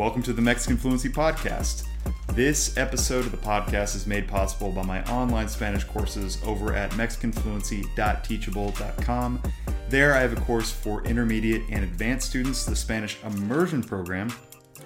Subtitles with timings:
[0.00, 1.84] Welcome to the Mexican Fluency Podcast.
[2.28, 6.90] This episode of the podcast is made possible by my online Spanish courses over at
[6.92, 9.42] MexicanFluency.teachable.com.
[9.90, 14.32] There, I have a course for intermediate and advanced students, the Spanish Immersion Program.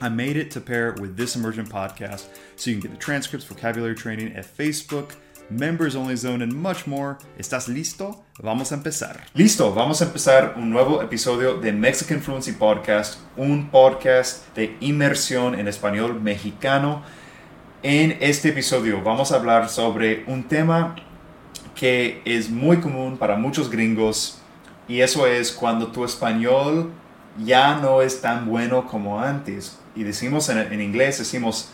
[0.00, 2.26] I made it to pair with this immersion podcast
[2.56, 5.12] so you can get the transcripts, vocabulary training at Facebook,
[5.50, 7.18] members only zone, and much more.
[7.38, 8.24] ¿Estás listo?
[8.42, 9.24] Vamos a empezar.
[9.34, 15.58] Listo, vamos a empezar un nuevo episodio de Mexican Fluency Podcast, un podcast de inmersión
[15.58, 17.02] en español mexicano.
[17.82, 20.96] En este episodio vamos a hablar sobre un tema
[21.74, 24.38] que es muy común para muchos gringos
[24.88, 26.90] y eso es cuando tu español
[27.44, 29.78] ya no es tan bueno como antes.
[29.94, 31.70] Y decimos en, en inglés, decimos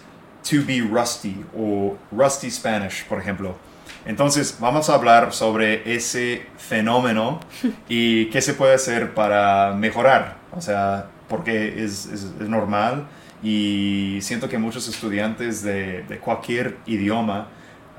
[0.48, 3.56] to be rusty o rusty Spanish, por ejemplo.
[4.05, 7.41] Entonces vamos a hablar sobre ese fenómeno
[7.88, 10.37] y qué se puede hacer para mejorar.
[10.52, 13.06] O sea, porque es, es, es normal
[13.42, 17.49] y siento que muchos estudiantes de, de cualquier idioma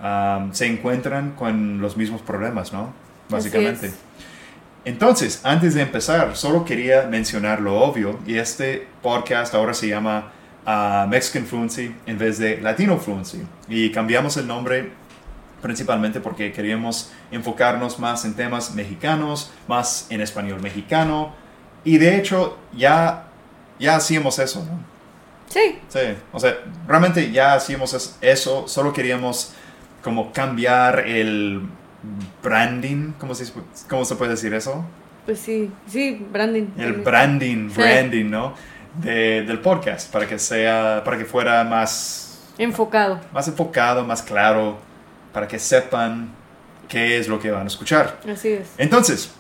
[0.02, 2.94] um, se encuentran con los mismos problemas, ¿no?
[3.30, 3.91] Básicamente.
[4.85, 10.31] Entonces, antes de empezar, solo quería mencionar lo obvio y este podcast ahora se llama
[10.66, 14.92] uh, Mexican Fluency en vez de Latino Fluency y cambiamos el nombre
[15.61, 21.34] principalmente porque queríamos enfocarnos más en temas mexicanos, más en español mexicano
[21.86, 23.28] y de hecho ya,
[23.80, 24.94] ya hacíamos eso, ¿no?
[25.47, 25.80] Sí.
[25.88, 26.00] Sí,
[26.31, 29.53] o sea, realmente ya hacíamos eso, solo queríamos
[30.03, 31.61] como cambiar el
[32.41, 33.52] branding, ¿cómo se,
[33.89, 34.84] cómo se puede decir eso?
[35.25, 36.66] Pues sí, sí, branding.
[36.78, 37.78] El branding, Sí.
[37.80, 38.53] branding, ¿no?
[39.02, 43.19] De- del podcast, para que sea, para que fuera más, Enfocado.
[43.33, 44.77] más enfocado, más claro,
[45.31, 46.30] para que sepan
[46.88, 48.19] qué es lo que van a escuchar.
[48.31, 48.67] Así es.
[48.77, 49.31] Entonces,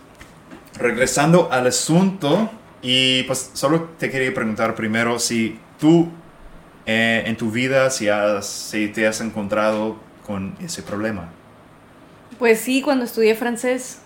[0.75, 2.49] regresando al asunto,
[2.81, 6.09] y pues solo te quería preguntar primero si tú
[6.85, 11.29] eh, en tu vida, si, has, si te has encontrado con ese problema.
[12.39, 13.99] Pues sí, cuando estudié francés.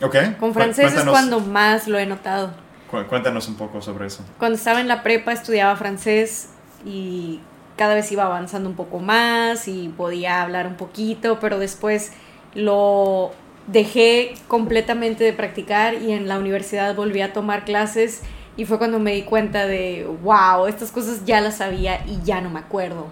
[0.00, 0.16] ¿Ok?
[0.40, 2.52] Con francés es cuando más lo he notado.
[2.90, 4.22] Cu- Cuéntanos un poco sobre eso.
[4.38, 6.50] Cuando estaba en la prepa estudiaba francés
[6.84, 7.40] y
[7.76, 12.12] cada vez iba avanzando un poco más y podía hablar un poquito, pero después
[12.54, 13.30] lo
[13.66, 18.22] dejé completamente de practicar y en la universidad volví a tomar clases
[18.56, 22.40] y fue cuando me di cuenta de, wow, estas cosas ya las sabía y ya
[22.40, 23.06] no me acuerdo.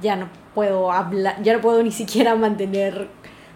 [0.00, 3.08] Ya no puedo hablar, ya no puedo ni siquiera mantener,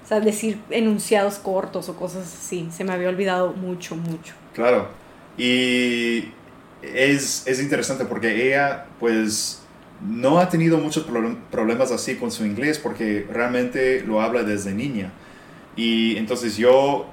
[0.04, 2.68] o sea, decir enunciados cortos o cosas así.
[2.72, 4.34] Se me había olvidado mucho, mucho.
[4.54, 4.88] Claro.
[5.36, 6.30] Y
[6.82, 9.62] es, es interesante porque ella, pues,
[10.06, 14.72] no ha tenido muchos problem- problemas así con su inglés porque realmente lo habla desde
[14.72, 15.12] niña.
[15.76, 17.06] Y entonces yo,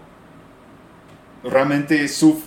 [1.43, 2.41] realmente su,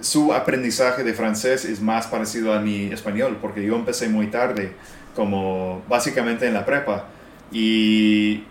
[0.00, 4.72] su aprendizaje de francés es más parecido a mi español porque yo empecé muy tarde,
[5.14, 7.06] como básicamente en la prepa.
[7.52, 8.44] Y,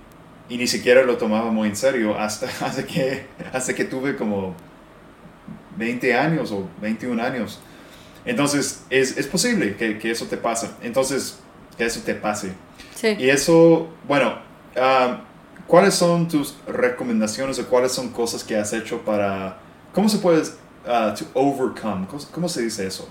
[0.50, 4.56] y ni siquiera lo tomaba muy en serio hasta, hasta, que, hasta que tuve como
[5.78, 7.60] 20 años o 21 años.
[8.26, 10.70] Entonces, es, es posible que, que eso te pase.
[10.82, 11.40] Entonces,
[11.78, 12.54] que eso te pase.
[12.96, 13.16] Sí.
[13.20, 14.40] Y eso, bueno,
[14.76, 15.22] ah,
[15.68, 19.58] ¿cuáles son tus recomendaciones o cuáles son cosas que has hecho para...
[19.94, 20.44] ¿Cómo se puede...
[20.88, 22.08] ah, to overcome?
[22.08, 23.08] ¿Cómo, cómo se dice eso?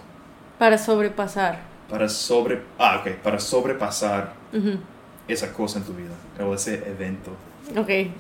[0.59, 1.61] Para sobrepasar.
[1.89, 2.63] Para sobre...
[2.79, 3.13] Ah, ok.
[3.23, 4.33] Para sobrepasar
[5.29, 7.31] esa cosa en tu vida o ese evento.
[7.77, 8.11] Ok.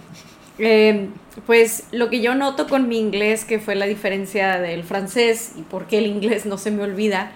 [0.59, 1.09] Eh,
[1.47, 5.63] pues lo que yo noto con mi inglés, que fue la diferencia del francés y
[5.63, 7.33] por qué el inglés no se me olvida,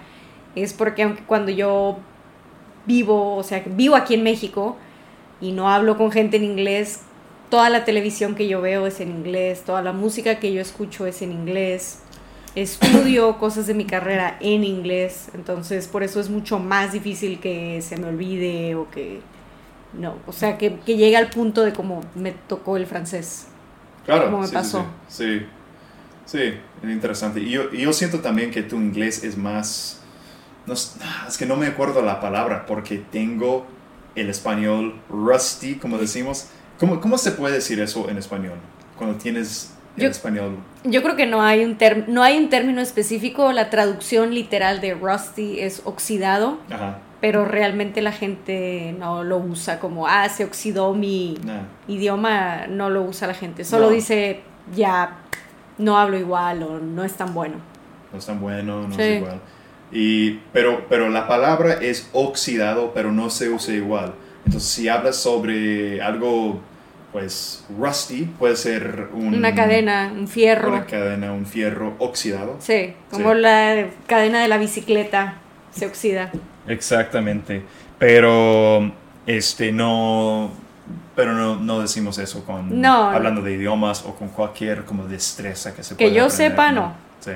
[0.55, 1.97] es porque aunque cuando yo
[2.85, 4.77] vivo, o sea, vivo aquí en México
[5.41, 7.01] y no hablo con gente en inglés,
[7.49, 11.05] toda la televisión que yo veo es en inglés, toda la música que yo escucho
[11.05, 11.99] es en inglés,
[12.55, 17.81] estudio cosas de mi carrera en inglés, entonces por eso es mucho más difícil que
[17.81, 19.19] se me olvide o que
[19.93, 23.47] no, o sea, que, que llegue al punto de como me tocó el francés.
[24.05, 24.25] Claro.
[24.25, 24.85] Como me sí, sí, pasó.
[25.07, 25.45] Sí, sí,
[26.25, 26.39] sí,
[26.83, 27.39] es interesante.
[27.41, 30.01] Y yo, y yo siento también que tu inglés es más...
[30.65, 30.95] No, es
[31.27, 33.65] es que no me acuerdo la palabra porque tengo
[34.15, 36.47] el español rusty, como decimos.
[36.79, 38.57] ¿Cómo, cómo se puede decir eso en español?
[38.97, 40.57] Cuando tienes el Yo- español...
[40.85, 44.79] Yo creo que no hay un term- no hay un término específico, la traducción literal
[44.79, 46.99] de rusty es oxidado, Ajá.
[47.21, 51.37] Pero realmente la gente no lo usa como, ah, se oxidó mi
[51.87, 53.91] idioma, no lo usa la gente, solo No.
[53.91, 54.41] dice,
[54.75, 55.17] ya,
[55.77, 57.55] no hablo igual o no es tan bueno.
[58.11, 59.01] no es tan bueno, no Sí.
[59.01, 59.39] es igual.
[59.91, 64.13] Y, pero, pero la palabra es oxidado, pero no se usa igual.
[64.45, 66.59] Entonces, si hablas sobre algo,
[67.11, 70.69] pues, rusty, puede ser un- Una cadena, un fierro.
[70.69, 72.55] Una cadena, un fierro oxidado.
[72.59, 73.39] Sí, como Sí.
[73.41, 75.35] la cadena de la bicicleta.
[75.71, 76.31] se oxida.
[76.67, 77.63] Exactamente.
[77.97, 78.91] Pero
[79.25, 80.51] este no
[81.15, 85.75] pero no, no decimos eso con No, hablando de idiomas o con cualquier como destreza
[85.75, 86.93] que se Que pueda yo aprender, sepa, no.
[87.19, 87.31] Sí.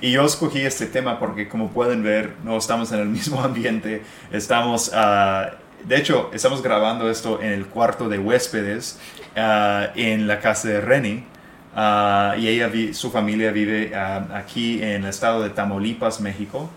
[0.00, 4.02] Y yo escogí este tema porque como pueden ver, no estamos en el mismo ambiente.
[4.32, 5.50] Estamos, ah,
[5.84, 8.98] de hecho, estamos grabando esto en el cuarto de huéspedes
[9.36, 11.24] ah, en la casa de Reni.
[11.76, 16.68] Ah, y ella, vi- su familia vive aquí en el estado de Tamaulipas, México.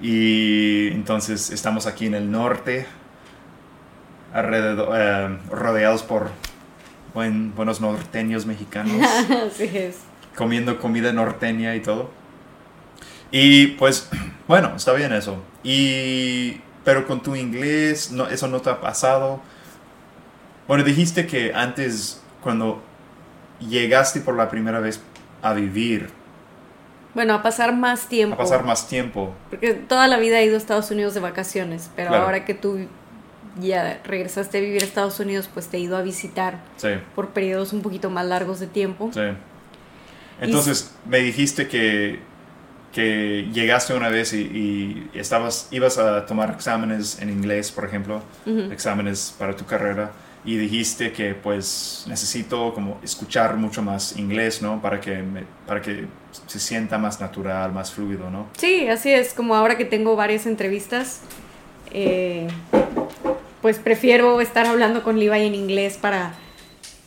[0.00, 2.86] Y entonces estamos aquí en el norte,
[4.32, 6.30] alrededor, eh, rodeados por
[7.14, 8.94] buen- buenos norteños mexicanos
[9.46, 9.98] Así es.
[10.36, 12.10] comiendo comida norteña y todo.
[13.30, 14.08] Y pues,
[14.48, 15.42] bueno, está bien eso.
[15.62, 19.40] Y, pero con tu inglés, no, eso no te ha pasado.
[20.66, 22.82] Bueno, dijiste que antes, cuando
[23.60, 25.00] llegaste por la primera vez
[25.42, 26.10] a vivir,
[27.14, 28.34] Bueno, a pasar más tiempo.
[28.34, 31.90] a pasar más tiempo, Porque toda la vida he ido a Estados Unidos de vacaciones,
[31.94, 32.24] pero Claro.
[32.24, 32.86] ahora que tú
[33.60, 37.28] ya regresaste a vivir a Estados Unidos, pues te he ido a visitar sí, por
[37.30, 39.10] periodos un poquito más largos de tiempo.
[39.14, 39.20] sí.
[40.40, 42.18] Entonces, me dijiste que,
[42.92, 48.20] que llegaste una vez y, y estabas, ibas a tomar exámenes en inglés, por ejemplo.
[48.72, 50.10] Exámenes para tu carrera
[50.44, 54.82] y dijiste que pues necesito como escuchar mucho más inglés, ¿no?
[54.82, 56.06] Para que, me- para que
[56.46, 58.48] se sienta más natural, más fluido, ¿no?
[58.58, 61.20] Sí, así es, como ahora que tengo varias entrevistas,
[61.92, 62.46] eh,
[63.62, 66.34] pues prefiero estar hablando con Levi en inglés para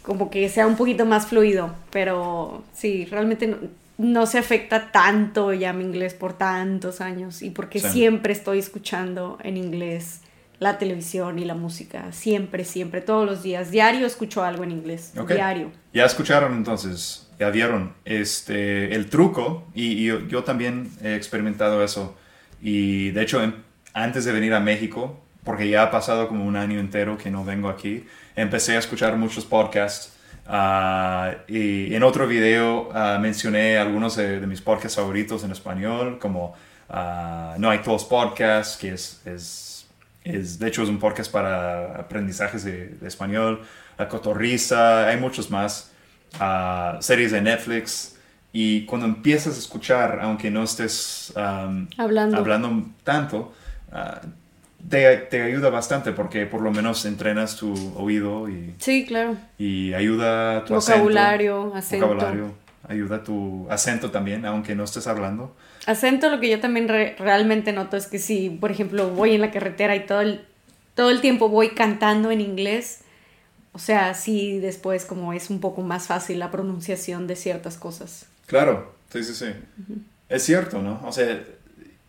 [0.02, 3.58] como que sea un poquito más fluido, pero sí, realmente no,
[3.98, 7.90] no se afecta tanto ya mi inglés por tantos años y porque Sí.
[7.90, 10.22] siempre estoy escuchando en inglés
[10.60, 15.14] la televisión y la música, siempre, siempre, todos los días, diario escucho algo en inglés,
[15.28, 15.72] diario.
[15.94, 21.84] Ya escucharon entonces, ya vieron este, el truco y, y yo, yo también he experimentado
[21.84, 22.16] eso.
[22.62, 23.54] Y de hecho, em-
[23.94, 27.46] antes de venir a México, porque ya ha pasado como un año entero que no
[27.46, 28.06] vengo aquí,
[28.36, 30.14] empecé a escuchar muchos podcasts.
[30.48, 36.18] ah, y en otro video ah, mencioné algunos de, de mis podcasts favoritos en español,
[36.20, 36.54] como
[36.90, 39.77] ah, No hay todos podcasts, que es, es,
[40.30, 43.62] es- de hecho es un podcast para aprendizajes de, de español,
[43.98, 45.92] La Cotorriza, hay muchos más,
[46.40, 48.16] ah, series de Netflix.
[48.54, 52.38] Y cuando empiezas a escuchar, aunque no estés am, Hablando.
[52.38, 53.54] hablando tanto,
[53.92, 54.22] ah,
[54.90, 59.36] te, te ayuda bastante porque por lo menos entrenas tu oído y, Sí, claro.
[59.58, 61.78] y ayuda tu Vocabulario, acento.
[61.78, 62.08] acento.
[62.08, 62.54] Vocabulario,
[62.90, 65.56] ayuda tu acento también, aunque no estés hablando.
[65.86, 69.42] Acento, lo que yo también re- realmente noto es que si, por ejemplo, voy en
[69.42, 70.46] la carretera y todo el,
[70.96, 73.00] todo el tiempo voy cantando en inglés,
[73.74, 78.26] o sea, sí después como es un poco más fácil la pronunciación de ciertas cosas.
[78.48, 79.48] Claro, sí, sí, sí.
[80.30, 81.00] Es cierto, ¿no?
[81.06, 81.42] O sea,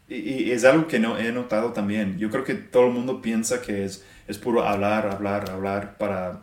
[0.09, 2.19] y, y es algo que no he notado también.
[2.19, 6.41] Yo creo que todo el mundo piensa que es, es puro hablar, hablar, hablar para,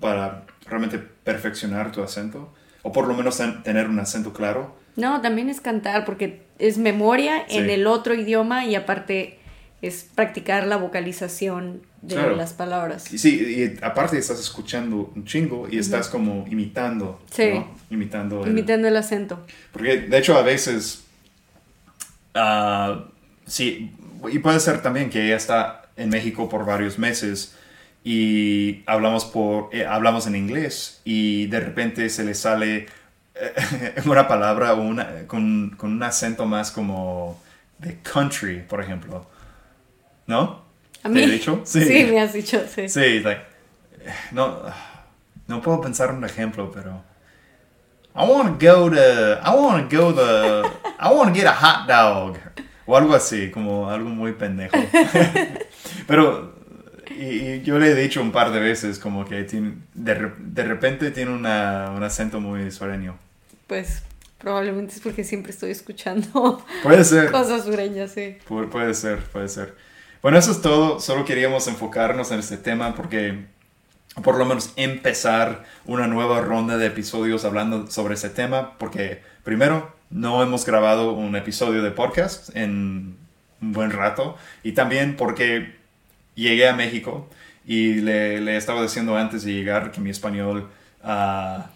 [0.00, 2.52] para realmente perfeccionar tu acento.
[2.82, 4.74] O por lo menos ten- tener un acento claro.
[4.96, 7.70] No, también es cantar porque es memoria en Sí.
[7.70, 9.38] el otro idioma y aparte
[9.80, 12.36] es practicar la vocalización de Claro.
[12.36, 13.04] las palabras.
[13.04, 17.20] Sí, y aparte estás escuchando un chingo y estás como imitando.
[17.30, 17.50] Sí.
[17.54, 17.74] ¿no?
[17.90, 18.44] Imitando.
[18.44, 19.44] el- Imitando el acento.
[19.72, 21.04] Porque de hecho a veces,
[22.34, 23.04] ah,
[23.46, 23.92] sí,
[24.30, 27.54] y puede ser también que ella está en México por varios meses
[28.04, 32.86] y hablamos, por, eh, hablamos en inglés y de repente se le sale
[33.34, 37.40] eh, una palabra una, con, con un acento más como
[37.78, 39.26] de country, por ejemplo.
[40.26, 40.62] ¿No?
[41.02, 41.62] A ¿Te mí, he dicho?
[41.64, 41.80] Sí.
[42.10, 42.88] me has dicho, sí.
[42.88, 43.42] Sí, like,
[44.32, 44.62] no,
[45.46, 47.02] no puedo pensar un ejemplo, pero
[48.14, 50.66] I want to go to, I want to go to,
[51.00, 52.38] I want to get a hot dog
[52.86, 54.76] o algo así, como algo muy pendejo.
[56.06, 56.54] pero
[57.18, 61.10] y, yo le he dicho un par de veces como que tiene, de, de repente
[61.10, 63.16] tiene una, un acento muy sureño.
[63.66, 64.02] Pues
[64.38, 67.30] probablemente es porque siempre estoy escuchando Puede ser.
[67.30, 68.38] cosas sureñas, sí.
[68.48, 69.74] Pu- puede ser, puede ser.
[70.22, 71.00] Bueno, eso es todo.
[71.00, 73.46] Solo queríamos enfocarnos en este tema porque
[74.22, 79.94] por lo menos empezar una nueva ronda de episodios hablando sobre ese tema porque primero
[80.10, 83.16] no hemos grabado un episodio de podcast en
[83.62, 85.74] un buen rato y también porque
[86.34, 87.28] llegué a México
[87.66, 90.68] y le, le estaba diciendo antes de llegar que mi español
[91.02, 91.66] ah,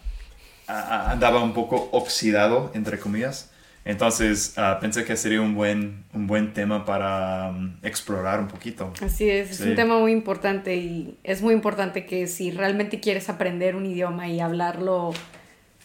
[0.67, 3.51] andaba un poco oxidado, entre comillas.
[3.85, 8.91] Entonces ah, pensé que sería un buen, un buen tema para mm, explorar un poquito.
[9.01, 9.69] Así es, es Sí.
[9.69, 14.27] un tema muy importante y es muy importante que si realmente quieres aprender un idioma
[14.27, 15.13] y hablarlo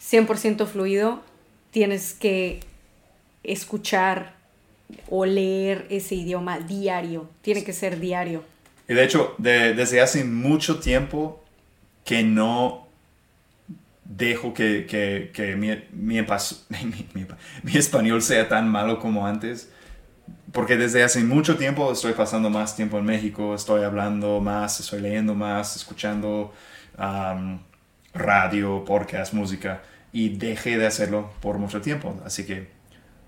[0.01, 1.23] 100% fluido,
[1.71, 2.59] tienes que
[3.43, 4.33] escuchar
[5.09, 7.29] o leer ese idioma diario.
[7.41, 8.43] Tiene que ser diario.
[8.87, 11.43] Y de hecho, desde hace mucho tiempo
[12.03, 12.83] que no
[14.03, 16.21] dejo que, que, que mi, mi,
[17.63, 19.69] mi, español sea tan malo como antes.
[20.51, 25.01] Porque desde hace mucho tiempo estoy pasando más tiempo en México, estoy hablando más, estoy
[25.01, 26.53] leyendo más, escuchando
[28.13, 29.81] radio, podcast, música.
[30.11, 32.21] Y dejé de hacerlo por mucho tiempo.
[32.23, 32.67] Así que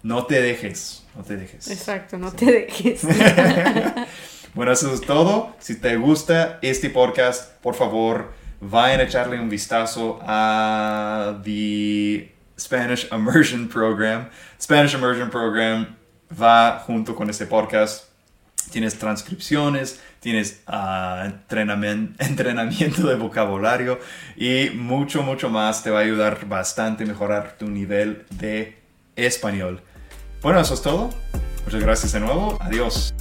[0.03, 1.67] no te dejes, no te dejes.
[1.71, 3.01] Exacto, no te dejes.
[4.55, 5.53] bueno, eso es todo.
[5.59, 8.31] Si te gusta este podcast, por favor,
[8.62, 14.29] vayan a echarle un vistazo a the Spanish Immersion Program.
[14.59, 15.97] Spanish Immersion Program
[16.41, 18.05] va junto con este podcast.
[18.71, 24.00] Tienes transcripciones, tienes uh, entrenamiento, entrenamiento de vocabulario
[24.38, 25.83] y mucho, mucho más.
[25.83, 28.77] Te va a ayudar bastante a mejorar tu nivel de
[29.17, 29.81] español.
[30.41, 31.09] Bueno, eso es todo.
[31.65, 32.57] Muchas gracias de nuevo.
[32.62, 33.13] Adiós.